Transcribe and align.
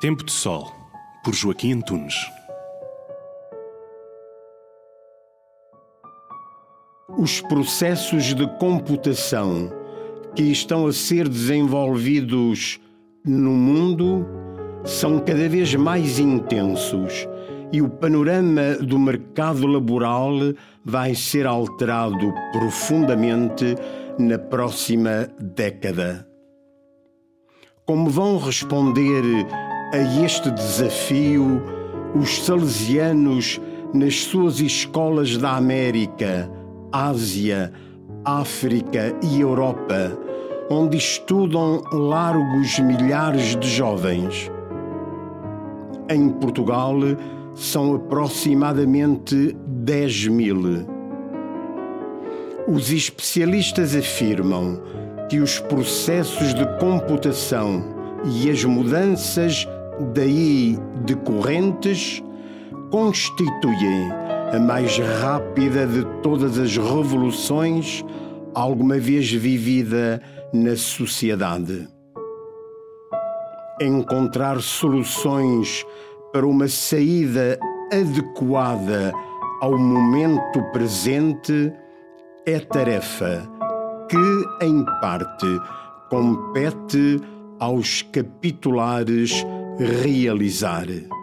Tempo 0.00 0.24
de 0.24 0.30
Sol, 0.30 0.72
por 1.24 1.34
Joaquim 1.34 1.72
Antunes. 1.72 2.14
Os 7.18 7.40
processos 7.40 8.32
de 8.32 8.46
computação 8.58 9.72
que 10.36 10.44
estão 10.44 10.86
a 10.86 10.92
ser 10.92 11.28
desenvolvidos 11.28 12.78
no 13.26 13.50
mundo 13.50 14.24
são 14.84 15.18
cada 15.18 15.48
vez 15.48 15.74
mais 15.74 16.20
intensos 16.20 17.26
e 17.72 17.82
o 17.82 17.88
panorama 17.88 18.76
do 18.80 19.00
mercado 19.00 19.66
laboral 19.66 20.30
vai 20.84 21.16
ser 21.16 21.44
alterado 21.44 22.32
profundamente 22.52 23.74
na 24.16 24.38
próxima 24.38 25.28
década. 25.40 26.24
Como 27.84 28.08
vão 28.08 28.38
responder 28.38 29.24
a 29.92 30.22
este 30.22 30.50
desafio 30.50 31.62
os 32.14 32.44
salesianos 32.44 33.60
nas 33.94 34.16
suas 34.16 34.60
escolas 34.60 35.38
da 35.38 35.56
América, 35.56 36.50
Ásia, 36.92 37.72
África 38.24 39.14
e 39.22 39.40
Europa, 39.40 40.18
onde 40.70 40.98
estudam 40.98 41.82
largos 41.90 42.78
milhares 42.78 43.56
de 43.56 43.68
jovens? 43.68 44.50
Em 46.10 46.28
Portugal, 46.28 46.96
são 47.54 47.94
aproximadamente 47.94 49.56
10 49.66 50.28
mil. 50.28 50.86
Os 52.66 52.92
especialistas 52.92 53.96
afirmam 53.96 54.82
que 55.30 55.40
os 55.40 55.58
processos 55.58 56.52
de 56.52 56.66
computação 56.78 57.82
e 58.24 58.50
as 58.50 58.64
mudanças 58.64 59.66
daí 60.14 60.78
decorrentes 61.04 62.22
constituem 62.90 64.10
a 64.52 64.58
mais 64.58 64.98
rápida 64.98 65.86
de 65.86 66.04
todas 66.22 66.58
as 66.58 66.76
revoluções 66.76 68.04
alguma 68.54 68.98
vez 68.98 69.30
vivida 69.30 70.20
na 70.52 70.76
sociedade. 70.76 71.86
Encontrar 73.80 74.60
soluções 74.60 75.84
para 76.32 76.46
uma 76.46 76.66
saída 76.66 77.58
adequada 77.92 79.12
ao 79.60 79.78
momento 79.78 80.62
presente 80.72 81.72
é 82.46 82.58
tarefa 82.58 83.48
que, 84.08 84.64
em 84.64 84.84
parte, 85.00 85.46
compete 86.08 87.20
aos 87.60 88.02
capitulares 88.02 89.44
realizar. 89.78 91.17